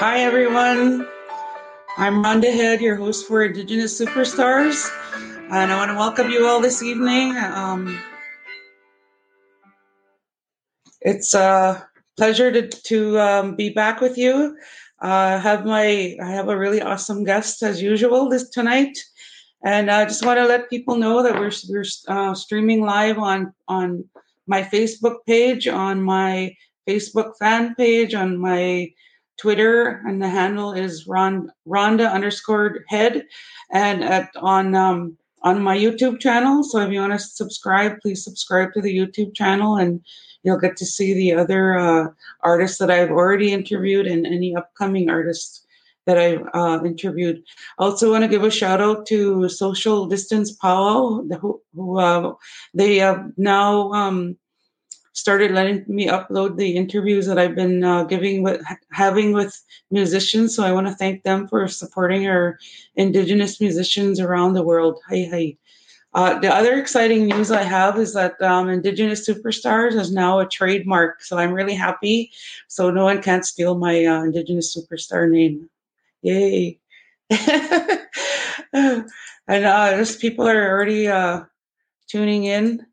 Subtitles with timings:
[0.00, 1.06] Hi, everyone.
[1.98, 4.88] I'm Rhonda Head, your host for Indigenous Superstars,
[5.50, 7.36] and I want to welcome you all this evening.
[7.36, 8.00] Um,
[11.02, 11.86] it's a
[12.16, 14.56] pleasure to, to um, be back with you.
[15.02, 18.96] Uh, have my I have a really awesome guest as usual this tonight,
[19.62, 23.52] and I just want to let people know that we're we're uh, streaming live on
[23.68, 24.08] on
[24.46, 26.56] my Facebook page, on my
[26.88, 28.94] Facebook fan page, on my
[29.40, 33.26] Twitter, and the handle is Ron, Rhonda underscore head,
[33.72, 36.62] and at on um, on my YouTube channel.
[36.62, 40.00] So if you want to subscribe, please subscribe to the YouTube channel, and
[40.42, 42.08] you'll get to see the other uh,
[42.42, 45.66] artists that I've already interviewed and any upcoming artists
[46.06, 47.42] that I've uh, interviewed.
[47.78, 52.34] I also want to give a shout out to Social Distance Powwow, who, who uh,
[52.74, 53.92] they have now.
[53.92, 54.36] Um,
[55.20, 60.56] started letting me upload the interviews that I've been uh, giving with having with musicians.
[60.56, 62.58] So I want to thank them for supporting our
[62.96, 64.98] Indigenous musicians around the world.
[65.08, 65.56] Hi, hi.
[66.12, 70.48] Uh, the other exciting news I have is that um, Indigenous Superstars is now a
[70.48, 71.22] trademark.
[71.22, 72.32] So I'm really happy.
[72.66, 75.70] So no one can't steal my uh, Indigenous Superstar name.
[76.22, 76.80] Yay.
[78.72, 79.04] and
[79.48, 81.42] uh, just people are already uh,
[82.08, 82.84] tuning in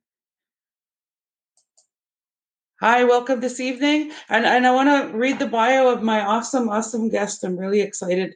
[2.80, 4.12] Hi, welcome this evening.
[4.30, 7.44] And, and I want to read the bio of my awesome, awesome guest.
[7.44, 8.36] I'm really excited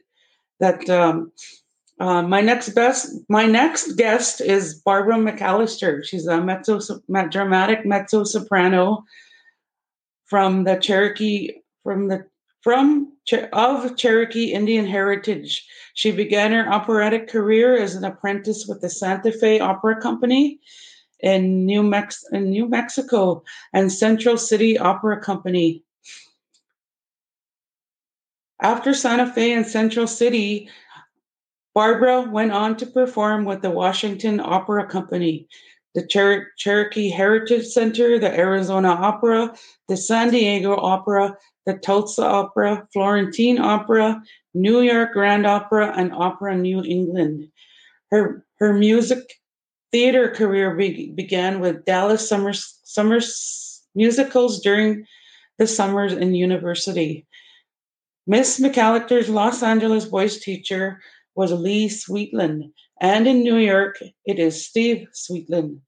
[0.58, 1.30] that um,
[2.00, 6.04] uh, my next best, my next guest is Barbara McAllister.
[6.04, 6.80] She's a mezzo,
[7.30, 9.04] dramatic mezzo soprano
[10.24, 11.52] from the Cherokee,
[11.84, 12.26] from the
[12.62, 13.12] from
[13.52, 15.64] of Cherokee Indian heritage.
[15.94, 20.58] She began her operatic career as an apprentice with the Santa Fe Opera Company
[21.22, 23.42] in New, Mex- in New Mexico
[23.72, 25.84] and Central City Opera Company.
[28.60, 30.68] After Santa Fe and Central City,
[31.74, 35.48] Barbara went on to perform with the Washington Opera Company,
[35.94, 39.54] the Cher- Cherokee Heritage Center, the Arizona Opera,
[39.88, 44.22] the San Diego Opera, the Tulsa Opera, Florentine Opera,
[44.54, 47.48] New York Grand Opera, and Opera New England.
[48.10, 49.40] Her, her music
[49.92, 53.20] theater career be- began with Dallas Summer, summer
[53.94, 55.06] musicals during
[55.58, 57.26] the summers in university.
[58.26, 61.00] Miss McAllister's Los Angeles voice teacher
[61.34, 65.80] was Lee Sweetland, and in New York, it is Steve Sweetland.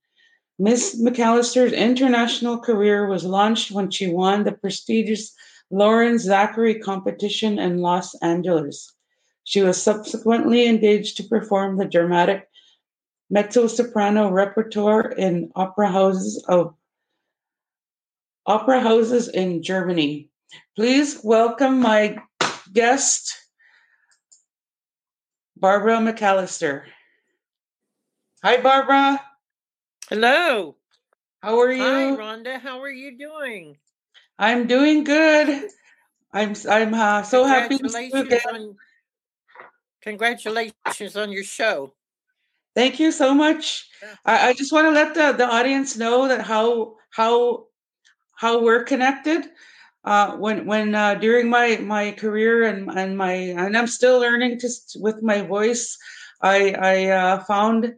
[0.58, 5.34] Miss McAllister's international career was launched when she won the prestigious
[5.70, 8.92] Loren Zachary competition in Los Angeles.
[9.44, 12.48] She was subsequently engaged to perform the dramatic
[13.30, 16.74] mezzo-soprano repertoire in opera houses of
[18.46, 20.30] opera houses in Germany.
[20.76, 22.18] Please welcome my
[22.72, 23.34] guest,
[25.56, 26.84] Barbara McAllister.
[28.42, 29.20] Hi, Barbara.
[30.08, 30.76] Hello.
[31.42, 31.82] How are you?
[31.82, 32.60] Hi, Rhonda.
[32.60, 33.78] How are you doing?
[34.38, 35.70] I'm doing good.
[36.32, 38.40] I'm I'm uh, so happy to see you again.
[38.52, 38.76] On,
[40.02, 41.94] congratulations on your show.
[42.74, 43.88] Thank you so much.
[44.24, 47.66] I, I just want to let the, the audience know that how how
[48.36, 49.46] how we're connected.
[50.04, 54.58] Uh, when when uh, during my my career and and my and I'm still learning
[54.58, 55.96] just with my voice,
[56.42, 57.94] I I uh, found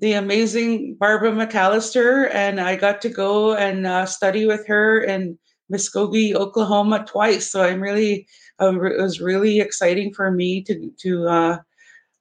[0.00, 5.38] the amazing Barbara McAllister, and I got to go and uh, study with her in
[5.72, 7.50] Muskogee, Oklahoma, twice.
[7.50, 8.28] So I'm really
[8.60, 11.58] uh, it was really exciting for me to to uh,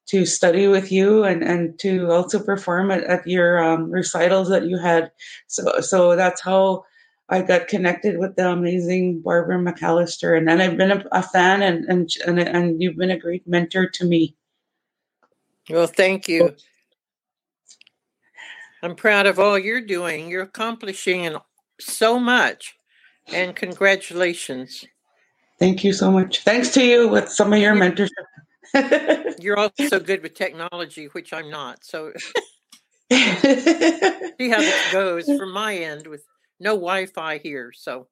[0.08, 4.66] to study with you and, and to also perform at, at your um, recitals that
[4.66, 5.12] you had.
[5.48, 6.86] So so that's how
[7.30, 11.62] I got connected with the amazing Barbara McAllister, and then I've been a, a fan,
[11.62, 14.36] and, and and and you've been a great mentor to me.
[15.70, 16.56] Well, thank you.
[18.82, 20.30] I'm proud of all you're doing.
[20.30, 21.36] You're accomplishing
[21.82, 22.78] so much,
[23.28, 24.86] and congratulations.
[25.60, 26.44] Thank you so much.
[26.44, 28.08] Thanks to you with some of your mentorship
[29.40, 31.84] You're also good with technology, which I'm not.
[31.84, 32.12] So
[33.12, 36.24] see how it goes from my end with
[36.60, 37.72] no Wi-Fi here.
[37.74, 38.08] So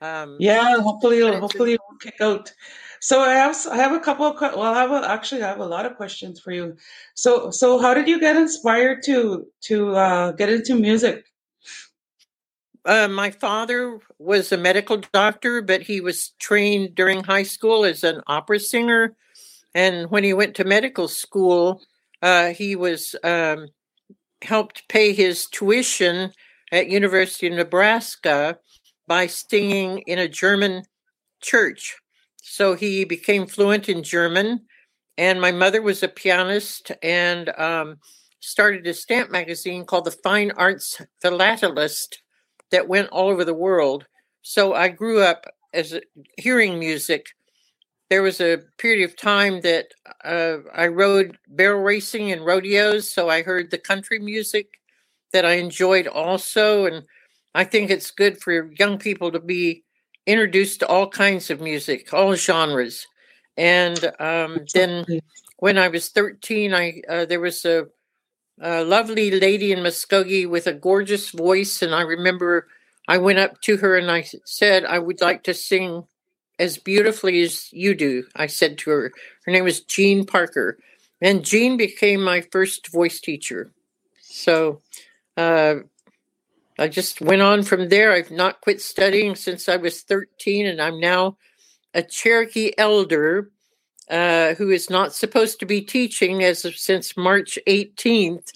[0.00, 2.52] um, yeah, hopefully, hopefully it will kick out.
[3.00, 5.60] So I have I have a couple of well, I have a, actually I have
[5.60, 6.76] a lot of questions for you.
[7.14, 11.24] So so how did you get inspired to to uh, get into music?
[12.84, 18.02] Uh, my father was a medical doctor, but he was trained during high school as
[18.02, 19.14] an opera singer
[19.74, 21.80] and when he went to medical school,
[22.22, 23.68] uh, he was um,
[24.42, 26.32] helped pay his tuition
[26.72, 28.58] at University of Nebraska
[29.06, 30.84] by singing in a German
[31.40, 31.96] church
[32.48, 34.66] so he became fluent in German.
[35.18, 37.96] And my mother was a pianist and um,
[38.40, 42.18] started a stamp magazine called the Fine Arts Philatelist
[42.70, 44.06] that went all over the world.
[44.42, 45.44] So I grew up
[45.74, 46.00] as
[46.38, 47.26] hearing music.
[48.10, 49.88] There was a period of time that
[50.24, 54.78] uh, I rode barrel racing and rodeos, so I heard the country music
[55.32, 56.86] that I enjoyed also.
[56.86, 57.04] And
[57.54, 59.84] I think it's good for young people to be
[60.26, 63.06] introduced to all kinds of music, all genres.
[63.56, 65.04] And um, then
[65.58, 67.86] when I was 13, I uh, there was a,
[68.60, 71.82] a, lovely lady in Muskogee with a gorgeous voice.
[71.82, 72.68] And I remember
[73.08, 76.04] I went up to her and I said, I would like to sing
[76.58, 78.24] as beautifully as you do.
[78.34, 79.12] I said to her,
[79.44, 80.78] her name was Jean Parker.
[81.20, 83.72] And Jean became my first voice teacher.
[84.20, 84.80] So
[85.36, 85.76] uh,
[86.78, 88.12] I just went on from there.
[88.12, 91.36] I've not quit studying since I was 13, and I'm now
[91.94, 93.50] a Cherokee elder
[94.08, 98.52] uh, who is not supposed to be teaching as of since March 18th.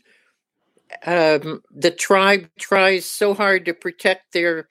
[1.05, 4.69] Um, the tribe tries so hard to protect their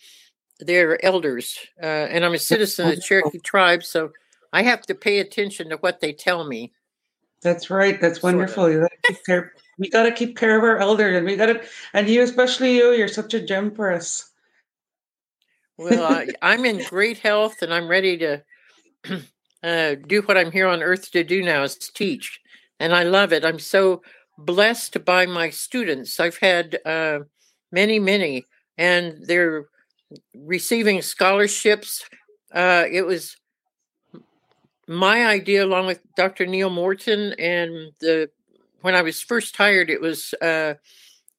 [0.65, 4.11] their elders, uh, and I'm a citizen of the Cherokee tribe, so
[4.53, 6.71] I have to pay attention to what they tell me.
[7.41, 7.99] That's right.
[7.99, 8.65] That's wonderful.
[8.65, 8.75] Sort of.
[8.75, 9.53] You got to keep care.
[9.79, 11.61] We got to keep care of our elders, and we got to,
[11.93, 14.31] and you, especially you, you're such a gem for us.
[15.77, 18.43] well, I, I'm in great health, and I'm ready to
[19.63, 22.39] uh, do what I'm here on earth to do now is teach,
[22.79, 23.43] and I love it.
[23.43, 24.03] I'm so
[24.37, 26.19] blessed by my students.
[26.19, 27.19] I've had uh,
[27.71, 28.45] many, many,
[28.77, 29.65] and they're
[30.35, 32.03] receiving scholarships.
[32.53, 33.37] Uh, it was
[34.87, 36.45] my idea, along with Dr.
[36.45, 38.29] Neil Morton, and the
[38.81, 40.73] when I was first hired, it was uh,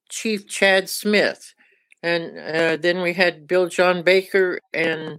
[0.09, 1.55] Chief Chad Smith,
[2.03, 5.19] and uh, then we had Bill John Baker, and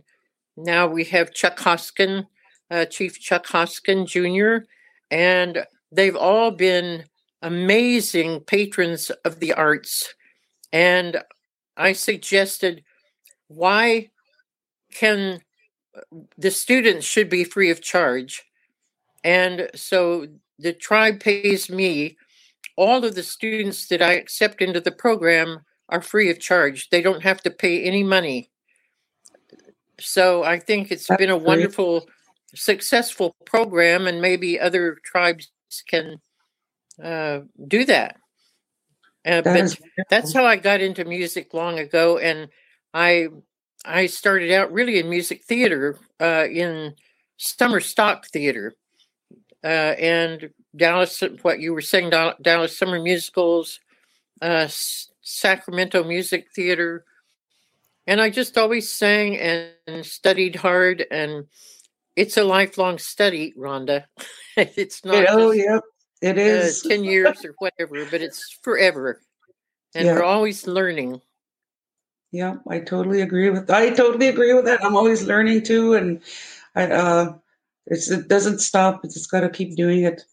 [0.56, 2.26] now we have Chuck Hoskin,
[2.72, 4.66] uh, Chief Chuck Hoskin Jr.,
[5.12, 7.04] and they've all been
[7.42, 10.14] amazing patrons of the arts.
[10.72, 11.22] And
[11.78, 12.84] I suggested,
[13.56, 14.10] why
[14.94, 15.42] can
[16.38, 18.44] the students should be free of charge.
[19.24, 20.28] And so
[20.60, 22.18] the tribe pays me.
[22.76, 26.90] All of the students that I accept into the program are free of charge.
[26.90, 28.50] They don't have to pay any money.
[30.00, 32.10] So I think it's That's been a wonderful, great.
[32.56, 35.52] successful program, and maybe other tribes
[35.88, 36.18] can
[37.02, 38.18] uh, do that.
[39.26, 42.50] Uh, that but that's how I got into music long ago, and
[42.94, 43.30] I
[43.86, 46.96] I started out really in music theater uh, in
[47.38, 48.76] summer stock theater
[49.64, 53.80] uh, and Dallas, what you were saying, Dallas summer musicals,
[54.42, 54.68] uh,
[55.22, 57.06] Sacramento music theater.
[58.06, 61.06] And I just always sang and studied hard.
[61.10, 61.46] And
[62.16, 64.06] it's a lifelong study, Rhonda.
[64.58, 65.26] it's not.
[65.30, 65.80] Oh, just, yeah,
[66.22, 69.22] it is uh, 10 years or whatever, but it's forever.
[69.96, 70.16] And yeah.
[70.16, 71.22] we're always learning.
[72.34, 73.70] Yeah, I totally agree with.
[73.70, 74.84] I totally agree with that.
[74.84, 76.20] I'm always learning too, and
[76.76, 77.34] I, uh,
[77.86, 79.06] it doesn't stop.
[79.06, 80.24] It's just got to keep doing it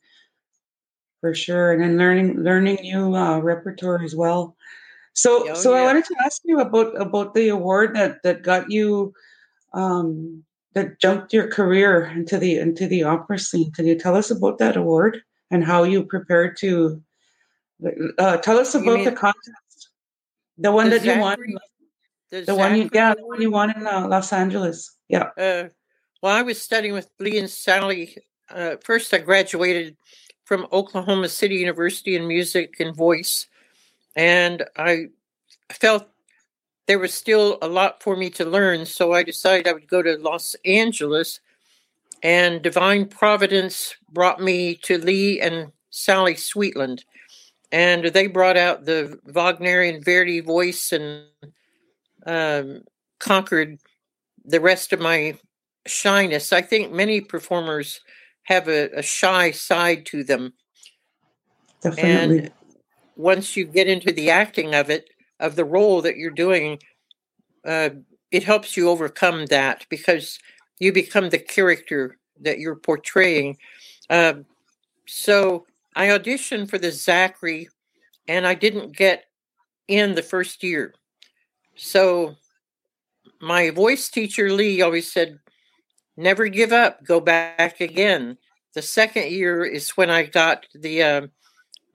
[1.21, 4.57] for sure, and then learning learning new uh, repertoire as well.
[5.13, 5.83] So, oh, so yeah.
[5.83, 9.13] I wanted to ask you about about the award that that got you,
[9.75, 10.43] um,
[10.73, 13.73] that jumped your career into the into the opera scene.
[13.73, 17.03] Can you tell us about that award and how you prepared to?
[18.19, 19.91] Uh, tell us about the contest,
[20.57, 21.37] the one that you won
[22.31, 24.97] the, the one you, yeah, the one you won in uh, Los Angeles.
[25.09, 25.31] Yeah.
[25.37, 25.65] Uh,
[26.23, 28.17] well, I was studying with Lee and Sally.
[28.49, 29.97] Uh, first, I graduated
[30.45, 33.47] from Oklahoma City University in music and voice,
[34.17, 35.07] and I
[35.71, 36.09] felt
[36.87, 38.87] there was still a lot for me to learn.
[38.87, 41.41] So I decided I would go to Los Angeles,
[42.23, 47.03] and Divine Providence brought me to Lee and Sally Sweetland,
[47.73, 51.25] and they brought out the Wagnerian Verdi voice and
[52.27, 52.83] um,
[53.19, 53.79] conquered
[54.45, 55.39] the rest of my
[55.87, 56.53] shyness.
[56.53, 58.01] I think many performers
[58.45, 60.53] have a, a shy side to them.
[61.83, 62.39] Definitely.
[62.39, 62.53] And
[63.17, 65.09] once you get into the acting of it,
[65.39, 66.79] of the role that you're doing,
[67.65, 67.91] uh,
[68.31, 70.39] it helps you overcome that because
[70.79, 73.57] you become the character that you're portraying.
[74.09, 74.35] Uh,
[75.07, 77.69] so I auditioned for the Zachary,
[78.29, 79.25] and I didn't get
[79.89, 80.95] in the first year.
[81.83, 82.37] So
[83.41, 85.39] my voice teacher, Lee, always said,
[86.17, 88.37] never give up, go back again.
[88.75, 91.21] The second year is when I got the, uh,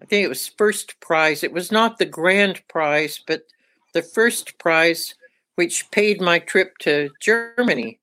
[0.01, 1.43] I think it was first prize.
[1.43, 3.43] It was not the grand prize, but
[3.93, 5.13] the first prize,
[5.53, 7.99] which paid my trip to Germany.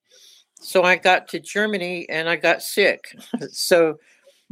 [0.60, 3.16] So I got to Germany and I got sick.
[3.50, 3.98] so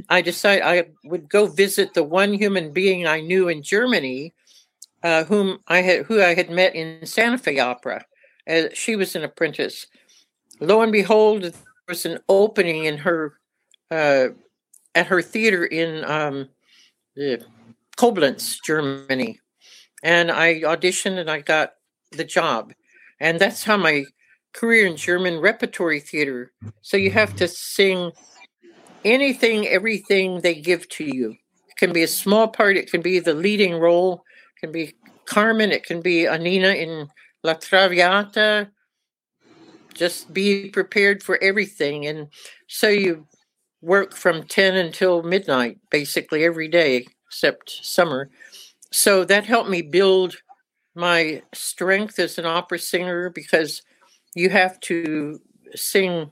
[0.09, 4.35] I decided I would go visit the one human being I knew in Germany,
[5.03, 8.05] uh, whom I had who I had met in Santa Fe Opera.
[8.49, 9.87] Uh, she was an apprentice.
[10.61, 11.53] Lo and behold, there
[11.89, 13.35] was an opening in her
[13.91, 14.29] uh,
[14.95, 16.49] at her theater in um,
[17.97, 19.41] Koblenz, Germany,
[20.03, 21.75] and I auditioned and I got
[22.13, 22.73] the job,
[23.21, 24.05] and that's how my
[24.53, 26.53] career in German repertory theater.
[26.83, 28.13] So you have to sing
[29.05, 31.37] anything, everything they give to you.
[31.69, 34.25] It can be a small part, it can be the leading role,
[34.61, 37.09] can be Carmen, it can be Annina in
[37.43, 38.71] La Traviata.
[39.95, 42.07] Just be prepared for everything.
[42.07, 42.29] And
[42.67, 43.27] so you
[43.81, 48.31] work from 10 until midnight, basically every day, except summer.
[48.93, 50.37] So that helped me build
[50.95, 53.83] my strength as an opera singer because
[54.35, 55.41] you have to
[55.75, 56.31] sing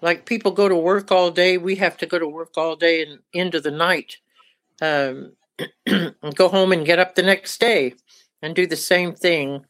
[0.00, 3.02] like people go to work all day we have to go to work all day
[3.02, 4.16] and into the night
[4.82, 5.32] um,
[6.34, 7.94] go home and get up the next day
[8.42, 9.64] and do the same thing.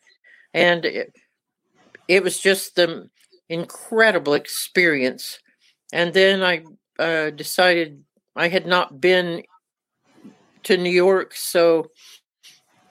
[0.55, 1.15] And it,
[2.07, 3.09] it was just the
[3.49, 5.39] incredible experience.
[5.93, 6.63] And then i
[6.99, 8.03] uh, decided
[8.37, 9.43] i had not been
[10.65, 11.87] to new york so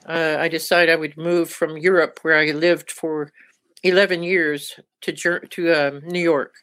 [0.08, 3.30] uh, i decided i would move from europe where i lived for
[3.82, 6.54] 11 years to to um, new york.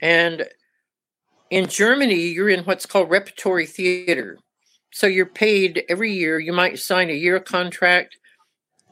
[0.00, 0.46] And
[1.50, 4.38] in Germany, you're in what's called repertory theater.
[4.94, 6.38] So you're paid every year.
[6.38, 8.16] You might sign a year contract,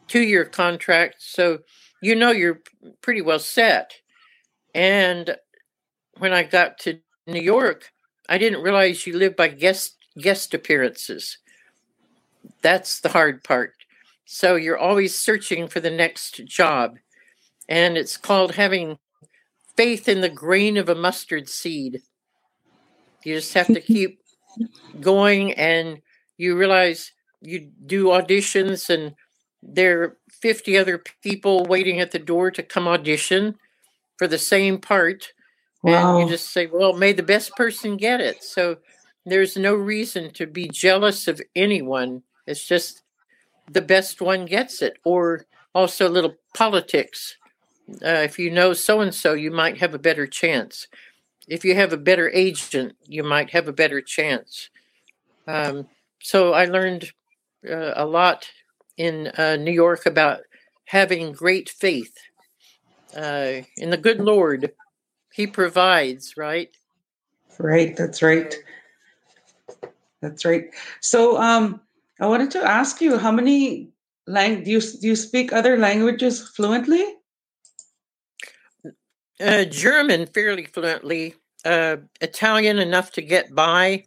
[0.08, 1.14] two year contract.
[1.20, 1.60] So
[2.02, 2.58] you know you're
[3.02, 3.92] pretty well set.
[4.74, 5.36] And
[6.18, 7.92] when I got to New York,
[8.28, 11.38] I didn't realize you live by guest guest appearances.
[12.62, 13.74] That's the hard part.
[14.24, 16.96] So you're always searching for the next job.
[17.68, 18.98] And it's called having
[19.76, 22.02] faith in the grain of a mustard seed.
[23.22, 24.21] You just have to keep
[25.00, 26.00] going, and
[26.36, 29.14] you realize you do auditions, and
[29.62, 33.56] there are 50 other people waiting at the door to come audition
[34.16, 35.32] for the same part.
[35.82, 36.18] Wow.
[36.18, 38.42] And you just say, well, may the best person get it.
[38.42, 38.78] So
[39.24, 42.22] there's no reason to be jealous of anyone.
[42.46, 43.02] It's just
[43.70, 44.98] the best one gets it.
[45.04, 47.36] Or also a little politics
[48.04, 50.86] uh, if you know so and so, you might have a better chance.
[51.48, 54.70] If you have a better agent, you might have a better chance.
[55.46, 55.88] Um,
[56.20, 57.12] so I learned
[57.68, 58.50] uh, a lot
[58.96, 60.40] in uh, New York about
[60.86, 62.16] having great faith
[63.16, 64.72] uh, in the good Lord.
[65.32, 66.70] He provides, right?
[67.58, 67.96] Right.
[67.96, 68.54] That's right.
[70.20, 70.66] That's right.
[71.00, 71.80] So, um,
[72.20, 73.90] I wanted to ask you, how many
[74.26, 77.02] lang do you do you speak other languages fluently?
[79.40, 81.34] Uh, German fairly fluently,
[81.64, 84.04] uh, Italian enough to get by.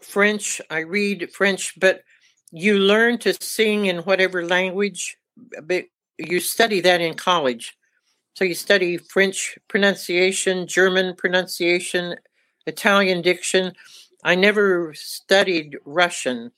[0.00, 2.02] French, I read French, but
[2.50, 5.18] you learn to sing in whatever language,
[5.62, 5.84] but
[6.16, 7.76] you study that in college.
[8.34, 12.16] So you study French pronunciation, German pronunciation,
[12.66, 13.72] Italian diction.
[14.24, 16.52] I never studied Russian.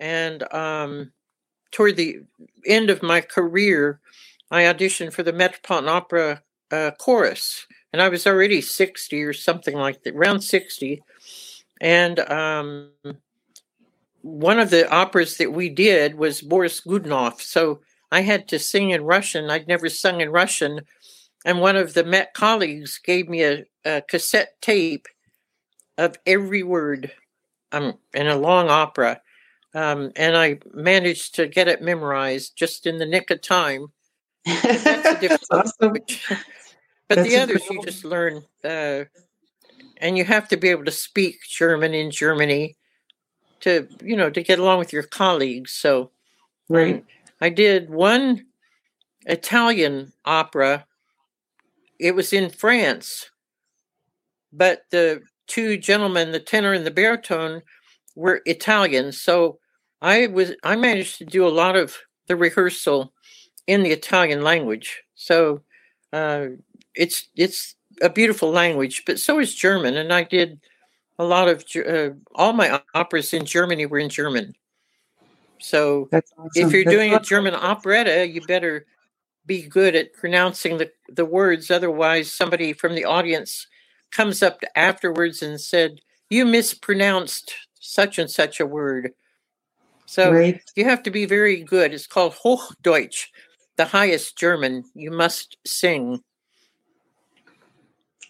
[0.00, 1.12] And um,
[1.70, 2.20] toward the
[2.66, 4.00] end of my career,
[4.50, 9.76] I auditioned for the Metropolitan Opera uh, chorus, and I was already 60 or something
[9.76, 11.02] like that, around 60.
[11.80, 12.90] And um,
[14.22, 17.40] one of the operas that we did was Boris Godunov.
[17.40, 19.50] So I had to sing in Russian.
[19.50, 20.80] I'd never sung in Russian.
[21.44, 25.06] And one of the Met colleagues gave me a, a cassette tape
[25.98, 27.12] of every word
[27.72, 29.20] um, in a long opera.
[29.74, 33.88] Um, and I managed to get it memorized just in the nick of time.
[34.44, 35.96] That's a different awesome.
[37.08, 39.04] But That's the others you just learn, uh,
[39.98, 42.76] and you have to be able to speak German in Germany
[43.60, 45.72] to you know to get along with your colleagues.
[45.72, 46.10] So,
[46.68, 47.02] right, um,
[47.40, 48.46] I did one
[49.26, 50.86] Italian opera.
[51.98, 53.30] It was in France,
[54.52, 57.62] but the two gentlemen, the tenor and the baritone,
[58.14, 59.12] were Italian.
[59.12, 59.58] So
[60.00, 63.12] I was I managed to do a lot of the rehearsal
[63.66, 65.02] in the Italian language.
[65.14, 65.62] So
[66.12, 66.46] uh,
[66.94, 69.96] it's it's a beautiful language, but so is German.
[69.96, 70.60] And I did
[71.18, 74.54] a lot of uh, all my operas in Germany were in German.
[75.58, 76.50] So awesome.
[76.54, 77.22] if you're That's doing awesome.
[77.22, 78.86] a German operetta, you better
[79.46, 81.70] be good at pronouncing the, the words.
[81.70, 83.66] Otherwise, somebody from the audience
[84.10, 89.12] comes up afterwards and said, You mispronounced such and such a word.
[90.06, 90.60] So right.
[90.76, 91.94] you have to be very good.
[91.94, 93.28] It's called Hochdeutsch,
[93.76, 94.84] the highest German.
[94.94, 96.22] You must sing.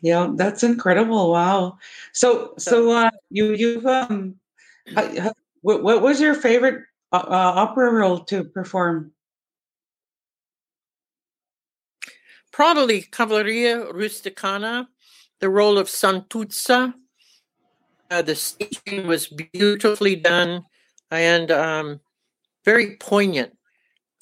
[0.02, 1.30] Yeah, that's incredible.
[1.30, 1.78] Wow.
[2.12, 4.34] So, so uh, you you've um,
[5.62, 9.12] what, what was your favorite uh, uh, opera role to perform?
[12.52, 14.88] Probably Cavalleria Rusticana,
[15.40, 16.94] the role of Santuzza.
[18.10, 20.66] Uh, the staging was beautifully done
[21.10, 22.00] and um,
[22.64, 23.56] very poignant.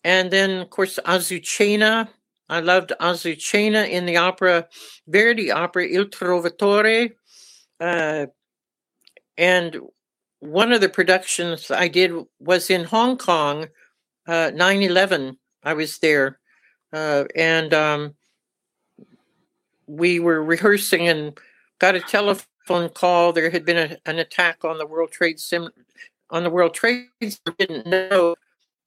[0.04, 2.08] And then, of course, Azucena.
[2.50, 4.66] I loved Azucena in the opera,
[5.06, 7.12] Verdi opera Il Trovatore.
[7.78, 8.26] Uh,
[9.38, 9.80] and
[10.40, 13.68] one of the productions I did was in Hong Kong,
[14.26, 15.38] uh, 9 11.
[15.62, 16.40] I was there.
[16.92, 18.14] Uh, and um,
[19.86, 21.38] we were rehearsing and
[21.78, 23.32] got a telephone call.
[23.32, 25.70] There had been a, an attack on the World Trade Sim
[26.30, 27.54] on the World Trade Center.
[27.58, 28.34] Didn't know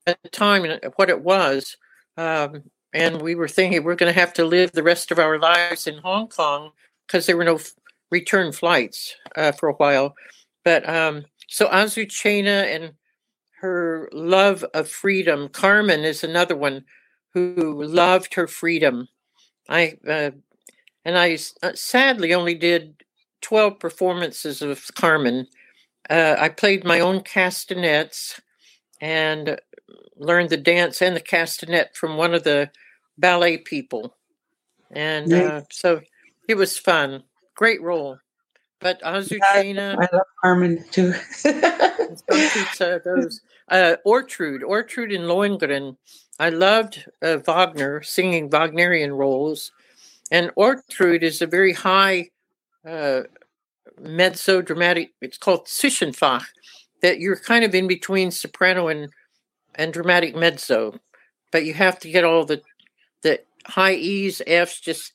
[0.05, 0.65] at the time
[0.98, 1.77] what it was,
[2.17, 2.63] um,
[2.94, 5.88] and we were thinking we're going to have to live the rest of our lives
[5.88, 6.72] in Hong Kong
[7.08, 7.74] because there were no f-
[8.12, 10.16] return flights uh, for a while.
[10.64, 12.94] But um, so Azucena and
[13.60, 15.50] her love of freedom.
[15.50, 16.84] Carmen is another one
[17.34, 19.08] who loved her freedom.
[19.70, 20.32] I uh,
[21.06, 23.04] and I uh, sadly only did
[23.42, 25.48] twelve performances of Carmen.
[26.10, 28.42] Uh, I played my own castanets
[29.00, 29.60] and
[30.18, 32.70] learned the dance and the castanet from one of the
[33.17, 34.15] ballet people,
[34.91, 36.01] and uh, so
[36.48, 37.24] it was fun.
[37.55, 38.17] Great role.
[38.79, 39.96] But Azucena.
[39.98, 41.13] I love Carmen too.
[42.32, 45.96] pizza, those uh, Ortrud, Ortrud in Lohengrin.
[46.39, 49.72] I loved uh, Wagner singing Wagnerian roles,
[50.32, 52.29] and Ortrud is a very high
[52.86, 53.22] uh,
[54.01, 55.13] mezzo dramatic.
[55.22, 56.46] It's called Zwischenfach.
[57.01, 59.10] That you're kind of in between soprano and
[59.75, 61.00] and dramatic mezzo,
[61.51, 62.62] but you have to get all the
[63.24, 65.13] the high E's, F's, just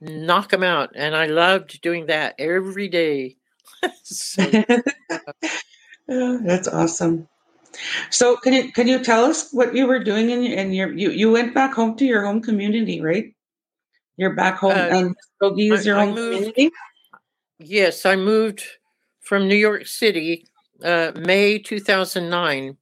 [0.00, 0.90] knock them out.
[0.94, 3.36] And I loved doing that every day.
[4.02, 4.42] so,
[6.08, 7.28] oh, that's awesome.
[8.10, 11.10] So can you can you tell us what you were doing in, in your you
[11.10, 13.34] you went back home to your home community, right?
[14.16, 16.70] You're back home uh, and Muskogee is your I, home moved, community.
[17.58, 18.62] Yes, I moved
[19.20, 20.46] from New York City
[20.84, 22.76] uh, May 2009,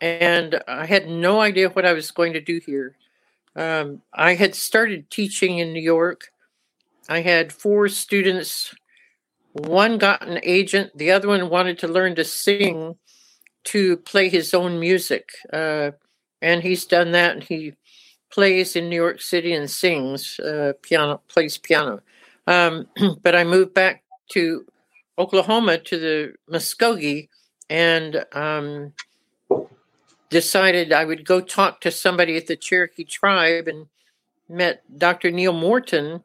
[0.00, 2.96] and I had no idea what I was going to do here.
[3.56, 6.30] Um, I had started teaching in New York,
[7.08, 8.74] I had four students.
[9.52, 12.96] One got an agent, the other one wanted to learn to sing
[13.64, 15.30] to play his own music.
[15.52, 15.92] Uh,
[16.42, 17.32] and he's done that.
[17.32, 17.74] And he
[18.30, 22.00] plays in New York City and sings uh, piano, plays piano.
[22.46, 22.86] Um,
[23.22, 24.66] but I moved back to
[25.18, 27.28] Oklahoma to the Muskogee
[27.70, 28.92] and um,
[30.30, 33.86] decided I would go talk to somebody at the Cherokee tribe and
[34.48, 35.30] met Dr.
[35.30, 36.22] Neil Morton,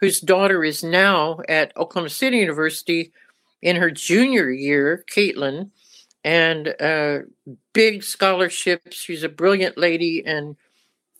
[0.00, 3.12] whose daughter is now at Oklahoma City University
[3.60, 5.70] in her junior year, Caitlin,
[6.24, 7.20] and uh,
[7.72, 8.92] big scholarship.
[8.92, 10.56] She's a brilliant lady and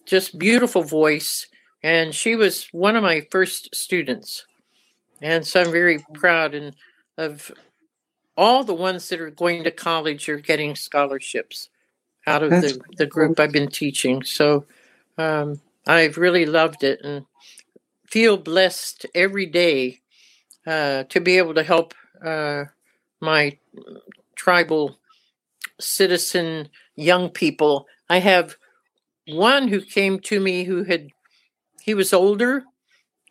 [0.06, 1.46] just beautiful voice.
[1.82, 4.46] And she was one of my first students.
[5.20, 6.74] And so I'm very proud and
[7.18, 7.52] of
[8.36, 11.68] all the ones that are going to college are getting scholarships
[12.26, 14.22] out of the, the group I've been teaching.
[14.22, 14.64] So
[15.18, 17.00] um, I've really loved it.
[17.02, 17.26] And
[18.12, 20.00] feel blessed every day
[20.66, 22.64] uh, to be able to help uh,
[23.20, 23.56] my
[24.36, 24.98] tribal
[25.80, 27.86] citizen young people.
[28.10, 28.56] I have
[29.26, 31.08] one who came to me who had,
[31.80, 32.64] he was older,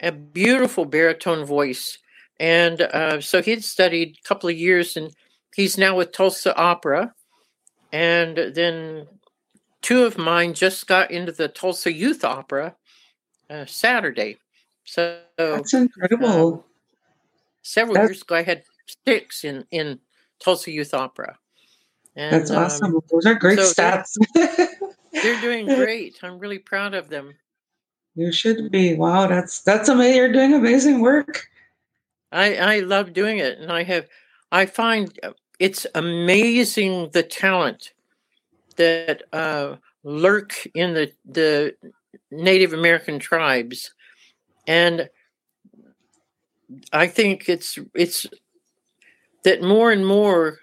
[0.02, 2.00] a beautiful baritone voice.
[2.40, 5.12] And uh, so he'd studied a couple of years and
[5.56, 7.14] he's now with Tulsa Opera.
[7.92, 9.08] And then
[9.82, 12.76] two of mine just got into the Tulsa Youth Opera
[13.50, 14.38] uh, Saturday.
[14.86, 16.54] So that's incredible.
[16.54, 16.64] Um,
[17.62, 18.64] several that's, years ago, I had
[19.06, 20.00] six in in
[20.40, 21.38] Tulsa Youth Opera.
[22.16, 22.96] And, that's awesome.
[22.96, 24.18] Um, Those are great so stats.
[24.34, 24.70] They're,
[25.14, 26.20] they're, doing great.
[26.24, 27.34] I'm really proud of them.
[28.16, 28.96] You should be.
[28.96, 30.18] Wow, that's that's amazing.
[30.18, 31.48] You're doing amazing work.
[32.32, 34.08] I I love doing it, and I have
[34.52, 37.94] I find uh, it's amazing the talent
[38.78, 41.76] that uh, lurk in the the
[42.32, 43.94] Native American tribes
[44.66, 45.08] and
[46.92, 48.26] I think it's it's
[49.44, 50.58] that more and more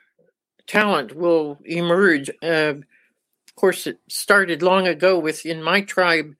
[0.66, 2.28] talent will emerge.
[2.42, 2.74] Uh,
[3.46, 6.34] of course, it started long ago with in my tribe.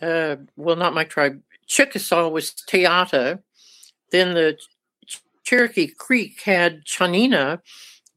[0.00, 1.42] Uh, well, not my tribe.
[1.66, 3.40] Chickasaw was Te Ata.
[4.10, 4.58] Then the
[5.42, 7.60] Cherokee Creek had Tsianina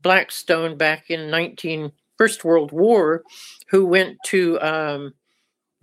[0.01, 3.23] Blackstone back in 19 First World War,
[3.67, 5.13] who went to um,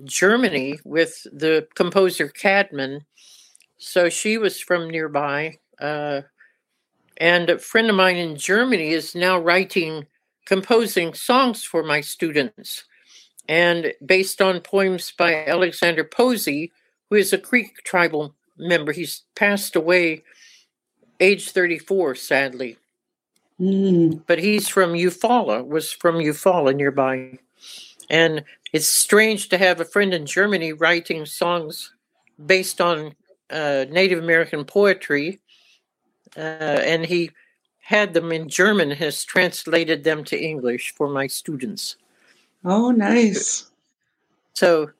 [0.04, 3.04] Germany with the composer Cadman.
[3.78, 5.58] So she was from nearby.
[5.80, 6.22] Uh,
[7.16, 10.06] and a friend of mine in Germany is now writing,
[10.46, 12.84] composing songs for my students.
[13.48, 16.72] And based on poems by Alexander Posey,
[17.10, 20.22] who is a Creek tribal member, he's passed away
[21.22, 22.76] age 34, sadly.
[23.60, 24.22] Mm.
[24.26, 27.38] But he's from Eufaula, was from Eufaula nearby.
[28.10, 31.94] And it's strange to have a friend in Germany writing songs
[32.44, 33.14] based on
[33.50, 35.40] uh, Native American poetry.
[36.36, 37.30] Uh, and he
[37.80, 41.96] had them in German, has translated them to English for my students.
[42.64, 43.70] Oh, nice.
[44.54, 44.90] So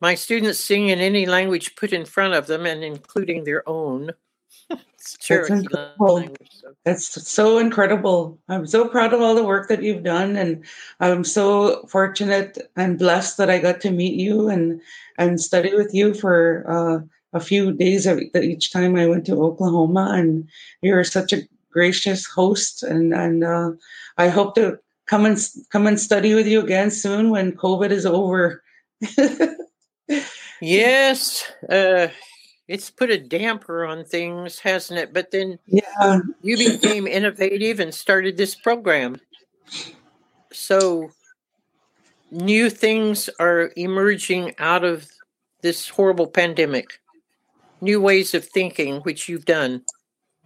[0.00, 4.12] my students sing in any language put in front of them and including their own.
[4.70, 6.14] It's Cherokee incredible.
[6.14, 6.50] language.
[6.52, 6.74] So.
[6.86, 8.38] It's so incredible.
[8.48, 10.64] I'm so proud of all the work that you've done, and
[11.00, 14.80] I'm so fortunate and blessed that I got to meet you and
[15.18, 16.98] and study with you for uh,
[17.32, 20.12] a few days of, each time I went to Oklahoma.
[20.14, 20.48] And
[20.82, 23.72] you're such a gracious host, and and uh,
[24.18, 25.38] I hope to come and
[25.70, 28.62] come and study with you again soon when COVID is over.
[30.60, 32.08] Yes, uh,
[32.70, 35.12] it's put a damper on things, hasn't it?
[35.12, 39.20] But then yeah, you became innovative and started this program.
[40.52, 41.10] So
[42.30, 45.10] new things are emerging out of
[45.62, 47.00] this horrible pandemic,
[47.80, 49.82] new ways of thinking, which you've done.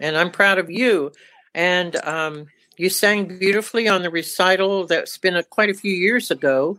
[0.00, 1.12] And I'm proud of you.
[1.54, 2.46] And um,
[2.78, 6.78] you sang beautifully on the recital that's been a, quite a few years ago,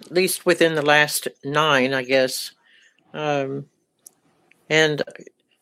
[0.00, 2.52] at least within the last nine, I guess.
[3.12, 3.66] Um,
[4.70, 5.02] and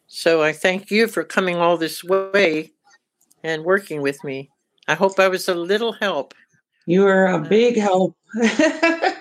[0.06, 2.72] so I thank you for coming all this way
[3.42, 4.50] and working with me.
[4.88, 6.34] I hope I was a little help.
[6.86, 8.16] You were a uh, big help.
[8.34, 9.20] I,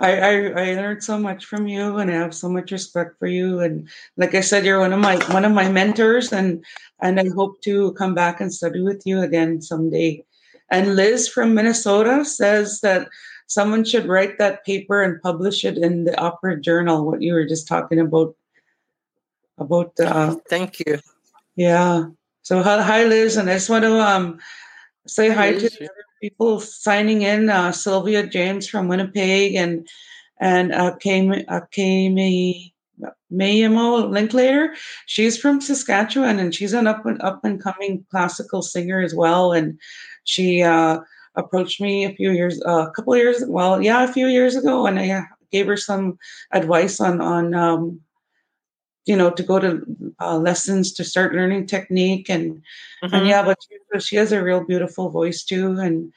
[0.00, 3.60] I, I learned so much from you, and I have so much respect for you.
[3.60, 6.64] And like I said, you're one of my one of my mentors, and
[7.00, 10.24] and I hope to come back and study with you again someday.
[10.70, 13.08] And Liz from Minnesota says that
[13.46, 17.04] someone should write that paper and publish it in the opera journal.
[17.04, 18.34] What you were just talking about
[19.60, 19.92] about.
[19.98, 20.98] Uh, Thank you.
[21.56, 22.06] Yeah.
[22.42, 24.38] So hi, Liz, and I just want to um
[25.06, 27.50] say hi, hi to the people signing in.
[27.50, 29.86] Uh, Sylvia James from Winnipeg and
[30.40, 31.60] and uh, Kami uh,
[33.32, 34.74] Mayamo Linklater.
[35.06, 39.52] She's from Saskatchewan and she's an up and up and coming classical singer as well.
[39.52, 39.78] And
[40.24, 41.00] she uh,
[41.34, 44.86] approached me a few years, uh, a couple years, well, yeah, a few years ago,
[44.86, 46.18] and I gave her some
[46.52, 48.00] advice on on um,
[49.06, 49.84] you know to go to
[50.20, 52.62] uh, lessons to start learning technique and
[53.02, 53.14] mm-hmm.
[53.14, 56.12] and yeah, but she, she, has a real beautiful voice too, and.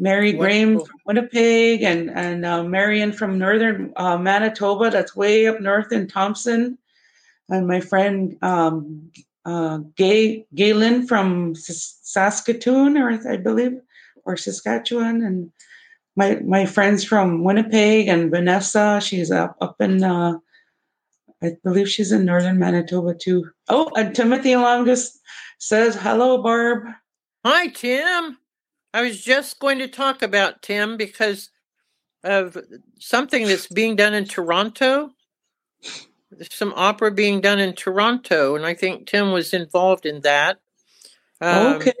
[0.00, 0.44] Mary Wonderful.
[0.44, 4.90] Graham from Winnipeg and and uh, Marion from northern uh, Manitoba.
[4.90, 6.78] That's way up north in Thompson,
[7.48, 9.10] and my friend um,
[9.44, 13.80] uh, Gay Galen from Saskatoon, or I believe,
[14.24, 15.50] or Saskatchewan, and
[16.16, 19.00] my my friends from Winnipeg and Vanessa.
[19.02, 20.38] She's up up in uh,
[21.42, 23.50] I believe she's in northern Manitoba too.
[23.68, 25.18] Oh, and Timothy Longus
[25.58, 26.84] says hello, Barb.
[27.44, 28.38] Hi, Tim.
[28.92, 31.50] I was just going to talk about Tim because
[32.24, 32.56] of
[32.98, 35.10] something that's being done in Toronto.
[36.30, 40.58] There's some opera being done in Toronto, and I think Tim was involved in that.
[41.40, 41.92] Um, okay.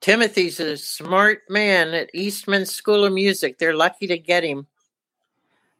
[0.00, 3.58] Timothy's a smart man at Eastman School of Music.
[3.58, 4.66] They're lucky to get him.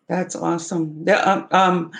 [0.09, 1.05] That's awesome.
[1.07, 1.93] Yeah, um, um,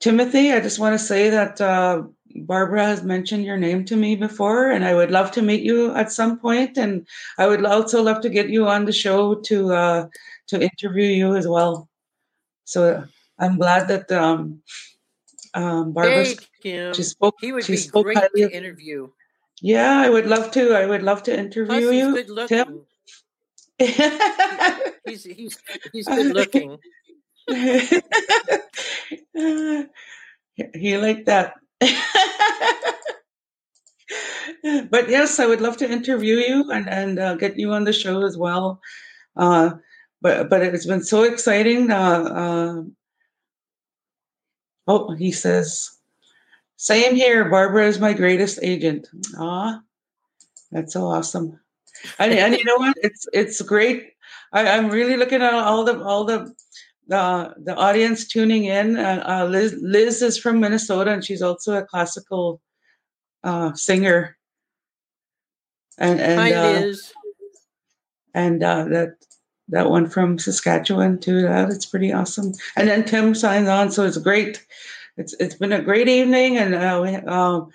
[0.00, 2.02] Timothy, I just want to say that uh,
[2.34, 5.94] Barbara has mentioned your name to me before, and I would love to meet you
[5.94, 6.78] at some point.
[6.78, 7.06] And
[7.36, 10.08] I would also love to get you on the show to uh,
[10.48, 11.88] to interview you as well.
[12.64, 13.04] So
[13.38, 14.62] I'm glad that um,
[15.54, 16.26] um, Barbara
[16.94, 17.36] she spoke.
[17.40, 19.08] He would she be spoke great to interview.
[19.60, 20.74] Yeah, I would love to.
[20.74, 22.12] I would love to interview Plus, you.
[22.14, 22.84] Good looking.
[25.06, 25.58] he's he's
[25.92, 26.78] he's good looking.
[30.74, 31.54] he like that.
[34.90, 37.92] but yes, I would love to interview you and and uh, get you on the
[37.92, 38.80] show as well.
[39.36, 39.72] Uh,
[40.20, 41.90] but but it's been so exciting.
[41.90, 42.82] Uh, uh
[44.86, 45.90] oh, he says
[46.76, 47.48] same here.
[47.48, 49.08] Barbara is my greatest agent.
[49.36, 49.80] Ah,
[50.70, 51.58] that's so awesome.
[52.18, 52.96] And, and you know what?
[53.02, 54.12] It's it's great.
[54.52, 56.54] I, am really looking at all the all the
[57.08, 58.96] the the audience tuning in.
[58.96, 62.60] Uh, uh, Liz, Liz is from Minnesota, and she's also a classical
[63.44, 64.36] uh, singer.
[65.98, 67.12] And and Hi, uh, Liz.
[68.34, 69.16] and uh, that
[69.68, 71.42] that one from Saskatchewan too.
[71.42, 72.52] That it's pretty awesome.
[72.76, 74.64] And then Tim signs on, so it's great
[75.18, 77.70] it's it's been a great evening, and uh, we, um,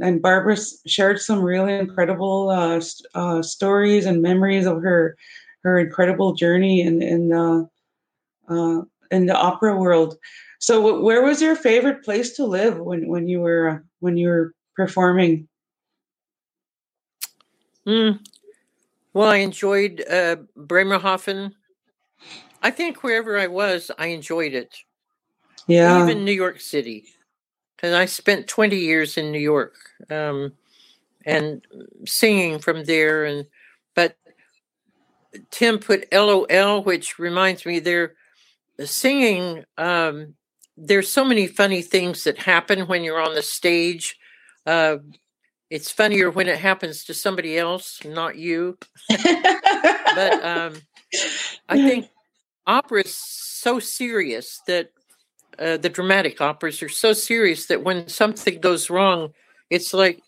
[0.00, 5.16] and Barbara shared some really incredible uh, st- uh, stories and memories of her
[5.62, 7.32] her incredible journey in in
[8.48, 10.16] uh, in the opera world.
[10.58, 14.28] So, w- where was your favorite place to live when when you were when you
[14.28, 15.48] were performing?
[17.86, 18.20] Mm.
[19.14, 21.54] Well, I enjoyed uh, Bremerhaven.
[22.62, 24.74] I think wherever I was, I enjoyed it.
[25.66, 27.04] Yeah, Even New York City,
[27.76, 29.74] because I spent 20 years in New York
[30.10, 30.52] um,
[31.24, 31.64] and
[32.06, 33.24] singing from there.
[33.24, 33.46] And
[33.94, 34.16] but
[35.50, 38.14] Tim put LOL, which reminds me they're
[38.84, 39.64] singing.
[39.78, 40.34] Um,
[40.76, 44.16] there's so many funny things that happen when you're on the stage.
[44.66, 44.98] Uh,
[45.70, 48.78] it's funnier when it happens to somebody else, not you.
[49.08, 50.74] but um,
[51.68, 52.08] I think
[52.66, 54.90] opera is so serious that
[55.58, 59.32] uh, the dramatic operas are so serious that when something goes wrong,
[59.70, 60.20] it's like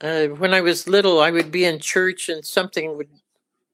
[0.00, 3.08] uh, when I was little, I would be in church and something would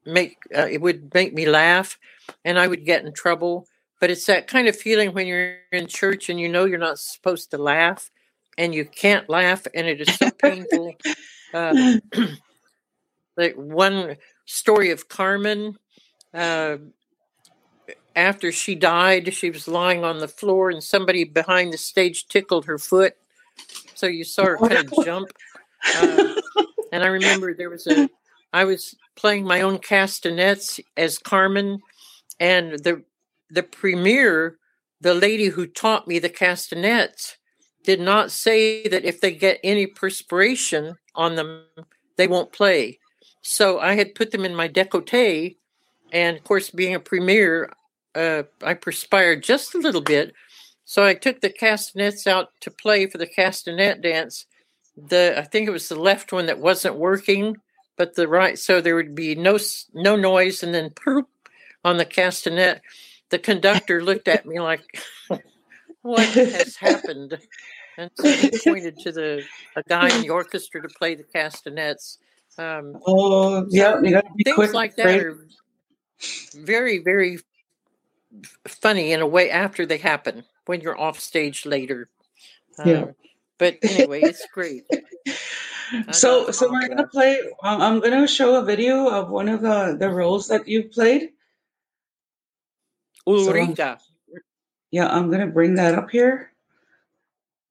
[0.06, 1.98] make uh, it would make me laugh,
[2.44, 3.66] and I would get in trouble.
[4.00, 6.98] But it's that kind of feeling when you're in church and you know you're not
[6.98, 8.10] supposed to laugh,
[8.56, 10.94] and you can't laugh, and it is so painful.
[11.52, 11.98] Uh,
[13.36, 15.78] like one story of Carmen.
[16.32, 16.76] Uh,
[18.16, 22.66] after she died, she was lying on the floor, and somebody behind the stage tickled
[22.66, 23.16] her foot.
[23.94, 25.28] So you saw her kind of jump.
[25.96, 26.34] Uh,
[26.92, 28.08] and I remember there was a,
[28.52, 31.80] I was playing my own castanets as Carmen,
[32.38, 33.02] and the
[33.50, 34.56] the premier,
[35.00, 37.36] the lady who taught me the castanets,
[37.84, 41.64] did not say that if they get any perspiration on them,
[42.16, 42.98] they won't play.
[43.42, 45.56] So I had put them in my decote,
[46.12, 47.72] and of course, being a premier,
[48.14, 50.34] uh, I perspired just a little bit.
[50.84, 54.46] So I took the castanets out to play for the castanet dance.
[54.96, 57.56] The I think it was the left one that wasn't working,
[57.96, 58.58] but the right.
[58.58, 59.58] So there would be no
[59.94, 61.28] no noise, and then poop
[61.84, 62.80] on the castanet,
[63.30, 65.02] the conductor looked at me like,
[66.02, 67.38] "What has happened?"
[67.96, 69.44] And so he pointed to the
[69.76, 72.18] a guy in the orchestra to play the castanets.
[72.58, 75.22] Um, oh, yeah, so you gotta be things quick, like that right?
[75.22, 75.38] are
[76.54, 77.38] very, very
[78.66, 82.08] funny in a way after they happen when you're off stage later.
[82.84, 83.02] Yeah.
[83.02, 83.14] Um,
[83.58, 84.84] but anyway, it's great.
[85.92, 87.40] I So, so we're gonna play.
[87.62, 91.30] Um, I'm gonna show a video of one of the the roles that you played.
[93.26, 93.74] So, um,
[94.90, 96.52] yeah, I'm gonna bring that up here,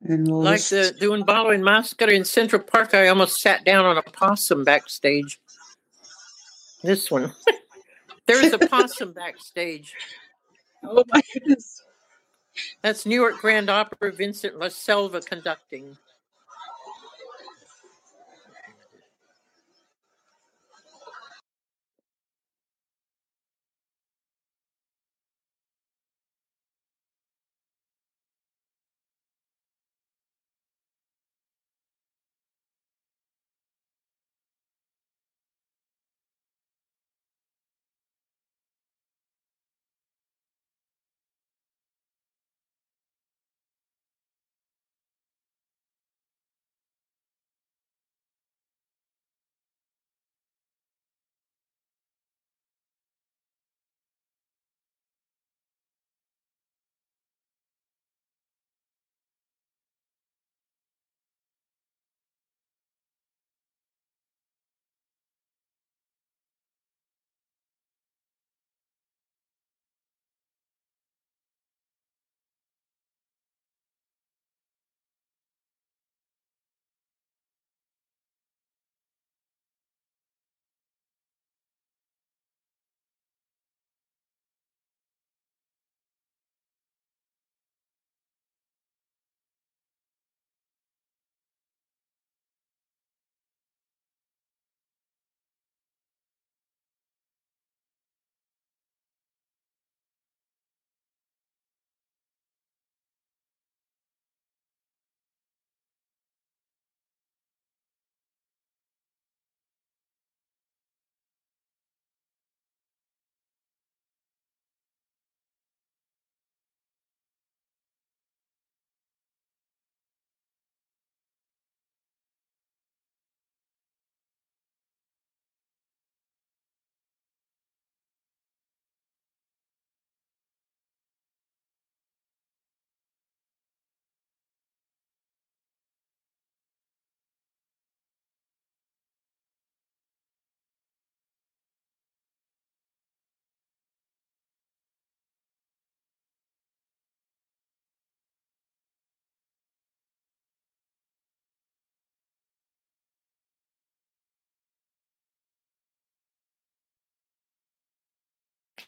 [0.02, 3.86] and we'll like the doing Ballo and Maschera in Central Park, I almost sat down
[3.86, 5.40] on a possum backstage.
[6.84, 7.34] This one.
[8.26, 9.94] There's a possum backstage.
[10.82, 11.84] Oh my goodness!
[12.82, 15.98] That's New York Grand Opera, Vincent La Selva conducting.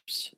[0.02, 0.34] Oops.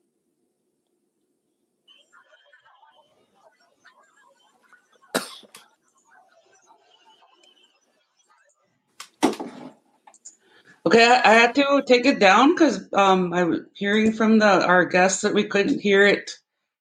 [10.87, 14.67] Okay, I, I had to take it down because um, I was hearing from the
[14.67, 16.31] our guests that we couldn't hear it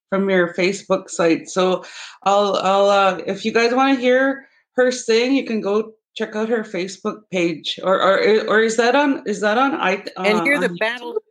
[0.09, 1.49] from your Facebook site.
[1.49, 1.85] So
[2.23, 6.35] I'll I'll uh, if you guys want to hear her sing, you can go check
[6.35, 7.79] out her Facebook page.
[7.81, 11.22] Or or or is that on is that on I uh, And hear the battle.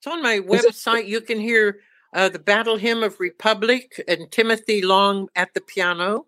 [0.00, 1.06] It's on my website.
[1.08, 1.80] You can hear
[2.14, 6.24] uh, the Battle Hymn of Republic and Timothy Long at the piano,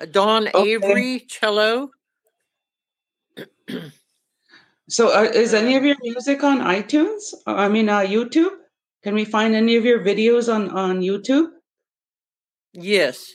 [0.00, 0.72] uh, Dawn Okay.
[0.76, 1.90] Avery cello.
[4.88, 7.34] So uh, is any of your music on iTunes?
[7.46, 8.52] I mean uh, YouTube?
[9.02, 11.50] Can we find any of your videos on on YouTube?
[12.72, 13.30] Yes.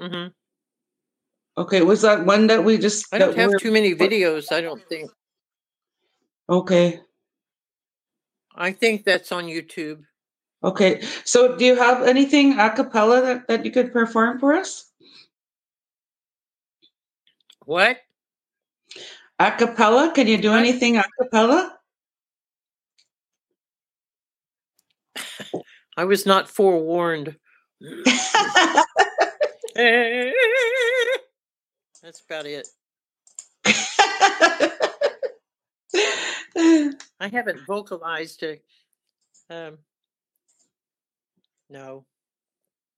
[0.00, 0.28] hmm
[1.56, 4.50] Okay, was that one that we just I don't have we're- too many videos.
[4.50, 5.12] I don't think.
[6.48, 7.00] Okay.
[8.54, 10.04] I think that's on YouTube.
[10.62, 11.02] Okay.
[11.24, 14.90] So do you have anything a cappella that, that you could perform for us?
[17.64, 17.98] What?
[19.38, 20.12] A cappella?
[20.14, 21.78] Can you do anything a cappella?
[25.96, 27.36] I was not forewarned.
[32.02, 32.68] That's about it.
[36.56, 38.62] I haven't vocalized it.
[39.48, 39.78] Um,
[41.68, 42.04] no,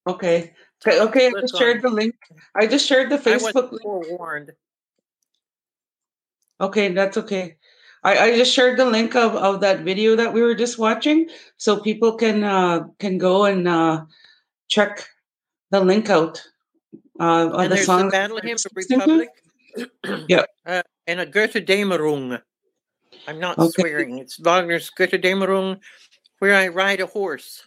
[0.07, 0.53] okay.
[0.87, 2.15] Okay, okay, I just on- shared the link.
[2.55, 3.83] I just shared the Facebook I Facebook wasn't link.
[3.83, 4.51] forewarned.
[6.61, 7.57] Okay, that's okay.
[8.05, 11.29] I, I just shared the link of, of that video that we were just watching
[11.57, 14.05] so people can uh can go and uh
[14.69, 15.07] check
[15.71, 16.43] the link out.
[17.21, 18.07] Uh And the there's song.
[18.07, 18.73] the Battle Hymn of.
[18.75, 19.29] Republic.
[20.29, 20.47] Yep.
[20.67, 22.43] Uh, and a Götterdämmerung.
[23.27, 23.71] I'm not Okay.
[23.73, 24.19] swearing.
[24.19, 25.81] It's Wagner's Götterdämmerung,
[26.39, 27.63] where I ride a horse.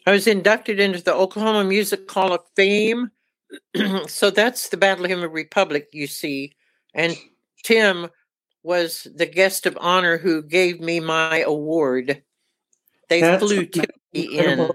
[0.05, 3.11] I was inducted into the Oklahoma Music Hall of Fame.
[4.07, 6.53] so that's the Battle Hymn of Republic, you see.
[6.93, 7.15] And
[7.63, 8.09] Tim
[8.63, 12.23] was the guest of honor who gave me my award.
[13.09, 14.71] They That's flew Timothy in.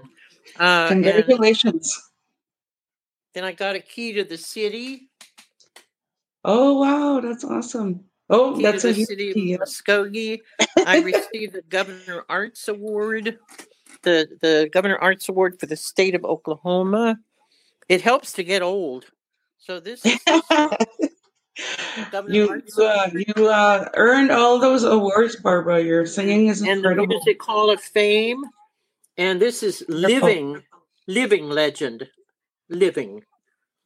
[0.57, 1.97] Uh, Congratulations.
[3.33, 5.09] then I got a key to the city,
[6.45, 8.05] Oh wow, that's awesome.
[8.29, 9.61] Oh, key that's a the city of.
[9.61, 10.41] Muskogee.
[10.85, 13.39] I received the Governor Arts Award,
[14.03, 17.19] the the Governor Arts Award for the state of Oklahoma.
[17.89, 19.05] It helps to get old.
[19.57, 20.19] So this is
[22.27, 25.81] you uh, you uh, earned all those awards, Barbara.
[25.83, 27.07] Your singing is and the incredible.
[27.07, 28.43] Music Hall of Fame.
[29.17, 30.63] And this is living,
[31.07, 32.07] living legend,
[32.69, 33.23] living.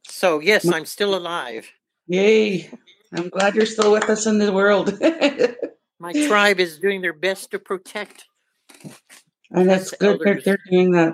[0.08, 1.72] So yes, I'm still alive.
[2.08, 2.70] Yay!
[3.14, 5.00] I'm glad you're still with us in the world.
[6.00, 8.26] My tribe is doing their best to protect.
[9.52, 11.14] and that's good that they're doing that.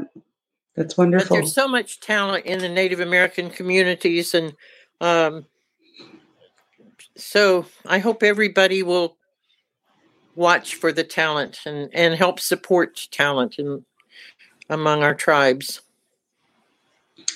[0.76, 1.36] That's But wonderful.
[1.36, 4.54] there's so much talent in the Native American communities, and
[5.02, 5.46] um,
[7.16, 9.18] so I hope everybody will
[10.36, 13.86] watch for the talent and and help support talent in
[14.70, 15.82] among our tribes.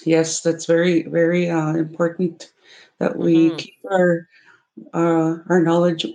[0.06, 2.51] Yes, that's very, very uh, important
[3.00, 3.58] that we Mhm.
[3.58, 4.28] keep our
[4.94, 6.06] uh, our knowledge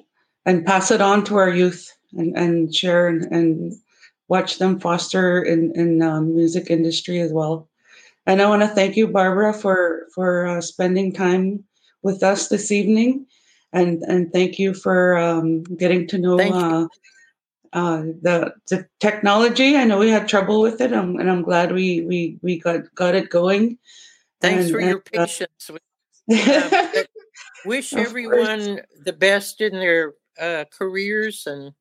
[0.44, 3.72] and pass it on to our youth and, and share and, and
[4.28, 7.68] watch them foster in in um, music industry as well.
[8.26, 11.64] And I want to thank you, Barbara, for for uh, spending time
[12.02, 13.26] with us this evening,
[13.72, 16.38] and and thank you for um, getting to know.
[16.38, 16.86] Uh,
[17.74, 19.76] uh, the the technology.
[19.76, 22.92] I know we had trouble with it, um, and I'm glad we we we got
[22.94, 23.76] got it going.
[24.40, 25.70] Thanks And- for your and, uh, patience.
[26.30, 26.88] Uh,
[27.64, 31.72] wish everyone the best in their uh, careers and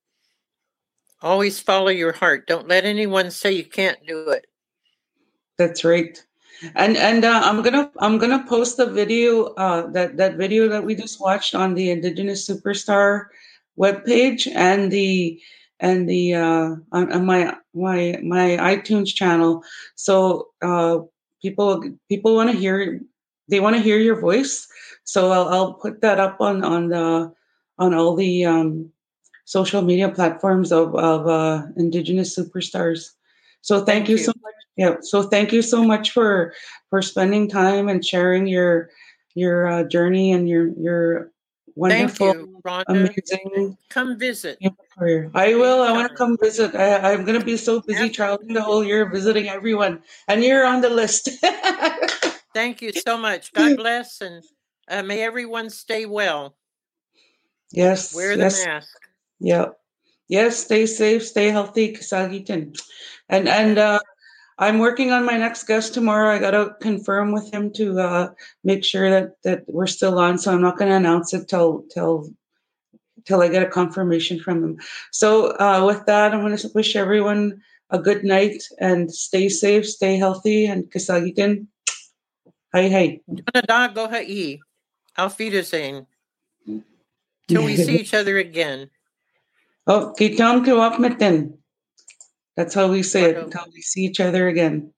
[1.21, 2.47] always follow your heart.
[2.47, 4.45] Don't let anyone say you can't do it.
[5.57, 6.21] That's right.
[6.75, 10.83] And and uh, I'm gonna I'm gonna post the video uh, that that video that
[10.83, 13.25] we just watched on the Indigenous Superstar
[13.77, 15.39] webpage and the
[15.79, 19.63] and the uh, on, on my my my iTunes channel.
[19.95, 20.99] So uh,
[21.41, 23.01] people people want to hear
[23.47, 24.67] they want to hear your voice.
[25.03, 27.33] So I'll, I'll put that up on on the
[27.79, 28.91] on all the um,
[29.45, 33.11] social media platforms of of uh, Indigenous superstars.
[33.61, 34.53] So thank, thank you, you so much.
[34.75, 34.95] Yeah.
[35.01, 36.53] So thank you so much for
[36.89, 38.89] for spending time and sharing your
[39.35, 41.31] your uh, journey and your your
[41.75, 43.77] wonderful, you, amazing.
[43.89, 44.59] Come visit.
[44.97, 45.29] Career.
[45.35, 45.83] I will.
[45.83, 46.75] I want to come visit.
[46.75, 50.65] I, am going to be so busy traveling the whole year, visiting everyone, and you're
[50.65, 51.29] on the list.
[52.57, 53.53] Thank you so much.
[53.53, 54.43] God bless, and
[54.89, 56.57] uh, may everyone stay well.
[57.71, 58.15] Yes.
[58.15, 58.65] Wear the yes.
[58.65, 58.97] mask.
[59.39, 59.65] Yeah.
[60.27, 60.57] Yes.
[60.57, 61.23] Stay safe.
[61.23, 61.93] Stay healthy.
[61.93, 62.75] Kasagitan.
[63.29, 63.99] And and uh,
[64.57, 66.33] I'm working on my next guest tomorrow.
[66.33, 68.29] I got to confirm with him to uh,
[68.63, 70.39] make sure that that we're still on.
[70.39, 72.27] So I'm not going to announce it till till
[73.25, 74.79] till I get a confirmation from him.
[75.11, 79.85] So uh, with that, I'm going to wish everyone a good night and stay safe,
[79.87, 81.67] stay healthy, and kasagitin.
[82.73, 83.21] Hi, hi.
[83.93, 84.59] Go hai.
[85.17, 86.05] Auf Wiedersehen.
[87.47, 88.89] Till we see each other again.
[89.89, 91.59] Oh, kitam kiwak metin.
[92.57, 94.91] That's how we say it until we see each other again.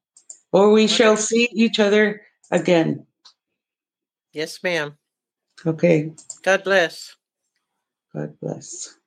[0.50, 3.06] Or we shall see each other again.
[4.32, 4.98] Yes, ma'am.
[5.64, 6.10] Okay.
[6.42, 7.14] God bless.
[8.12, 8.98] God bless.